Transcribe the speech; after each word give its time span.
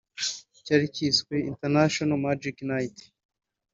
cyari 0.65 0.85
cyiswe 0.95 1.35
International 1.49 2.19
Magic 2.25 2.57
Night 2.69 2.97